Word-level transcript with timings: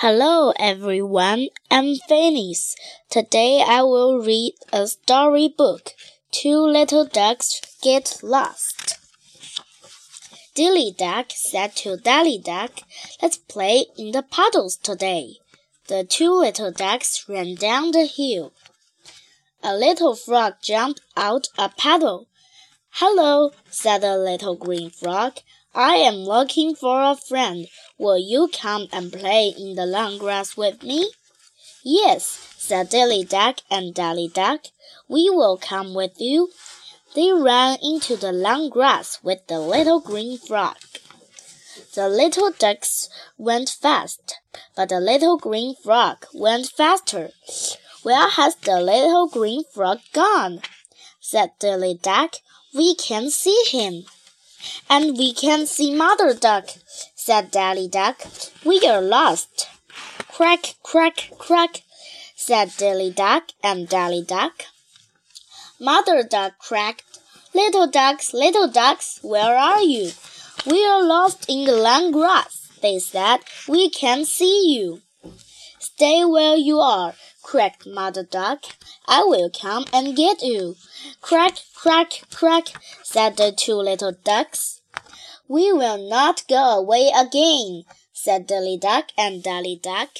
Hello 0.00 0.52
everyone, 0.58 1.48
I'm 1.70 1.94
Phineas. 2.06 2.76
Today 3.08 3.64
I 3.66 3.80
will 3.80 4.18
read 4.18 4.52
a 4.70 4.88
storybook. 4.88 5.92
Two 6.30 6.58
little 6.58 7.06
ducks 7.06 7.62
get 7.82 8.18
lost. 8.22 8.98
Dilly 10.54 10.94
Duck 10.94 11.28
said 11.30 11.74
to 11.76 11.96
Dally 11.96 12.36
Duck, 12.36 12.72
Let's 13.22 13.38
play 13.38 13.86
in 13.96 14.12
the 14.12 14.22
puddles 14.22 14.76
today. 14.76 15.36
The 15.88 16.04
two 16.04 16.40
little 16.40 16.72
ducks 16.72 17.24
ran 17.26 17.54
down 17.54 17.92
the 17.92 18.04
hill. 18.04 18.52
A 19.62 19.74
little 19.74 20.14
frog 20.14 20.56
jumped 20.62 21.00
out 21.16 21.48
a 21.56 21.70
puddle. 21.70 22.28
Hello, 22.90 23.52
said 23.70 24.02
the 24.02 24.18
little 24.18 24.56
green 24.56 24.90
frog. 24.90 25.38
I 25.78 25.96
am 25.96 26.24
looking 26.24 26.74
for 26.74 27.02
a 27.02 27.14
friend. 27.14 27.68
Will 27.98 28.16
you 28.16 28.48
come 28.48 28.88
and 28.92 29.12
play 29.12 29.48
in 29.48 29.74
the 29.74 29.84
long 29.84 30.16
grass 30.16 30.56
with 30.56 30.82
me? 30.82 31.12
Yes, 31.84 32.54
said 32.56 32.88
Dilly 32.88 33.24
Duck 33.24 33.58
and 33.70 33.94
Dally 33.94 34.30
Duck. 34.32 34.68
We 35.06 35.28
will 35.28 35.58
come 35.58 35.92
with 35.92 36.18
you. 36.18 36.48
They 37.14 37.30
ran 37.30 37.76
into 37.82 38.16
the 38.16 38.32
long 38.32 38.70
grass 38.70 39.18
with 39.22 39.46
the 39.48 39.60
little 39.60 40.00
green 40.00 40.38
frog. 40.38 40.78
The 41.94 42.08
little 42.08 42.52
ducks 42.52 43.10
went 43.36 43.68
fast, 43.68 44.38
but 44.74 44.88
the 44.88 44.98
little 44.98 45.36
green 45.36 45.74
frog 45.84 46.24
went 46.32 46.68
faster. 46.68 47.32
Where 48.02 48.30
has 48.30 48.54
the 48.54 48.80
little 48.80 49.28
green 49.28 49.64
frog 49.74 49.98
gone? 50.14 50.62
said 51.20 51.50
Dilly 51.58 51.98
Duck. 52.00 52.36
We 52.74 52.94
can't 52.94 53.30
see 53.30 53.62
him. 53.68 54.06
And 54.88 55.16
we 55.16 55.32
can't 55.32 55.68
see 55.68 55.94
Mother 55.94 56.34
Duck, 56.34 56.70
said 57.14 57.50
Dally 57.50 57.88
Duck. 57.88 58.22
We 58.64 58.80
are 58.86 59.00
lost. 59.00 59.68
Crack, 60.28 60.74
crack, 60.82 61.30
crack, 61.38 61.82
said 62.34 62.72
Dilly 62.76 63.10
Duck 63.10 63.50
and 63.62 63.88
Dally 63.88 64.22
Duck. 64.22 64.66
Mother 65.80 66.22
Duck 66.22 66.58
cracked. 66.58 67.02
Little 67.54 67.86
ducks, 67.86 68.34
little 68.34 68.68
ducks, 68.68 69.18
where 69.22 69.56
are 69.56 69.80
you? 69.80 70.12
We 70.66 70.84
are 70.84 71.02
lost 71.02 71.48
in 71.48 71.64
the 71.64 71.76
long 71.76 72.10
grass, 72.10 72.68
they 72.82 72.98
said. 72.98 73.38
We 73.66 73.88
can't 73.88 74.26
see 74.26 74.74
you. 74.74 75.00
Stay 75.78 76.24
where 76.24 76.56
you 76.56 76.78
are, 76.80 77.14
cracked 77.46 77.86
Mother 77.86 78.24
Duck. 78.24 78.64
I 79.06 79.22
will 79.22 79.48
come 79.48 79.84
and 79.92 80.16
get 80.16 80.42
you. 80.42 80.74
Crack, 81.20 81.58
crack, 81.76 82.22
crack, 82.34 82.66
said 83.04 83.36
the 83.36 83.52
two 83.52 83.76
little 83.76 84.10
ducks. 84.24 84.80
We 85.46 85.72
will 85.72 85.96
not 85.96 86.42
go 86.48 86.80
away 86.80 87.12
again, 87.16 87.84
said 88.12 88.48
Dilly 88.48 88.76
Duck 88.76 89.10
and 89.16 89.44
Dolly 89.44 89.78
Duck. 89.80 90.10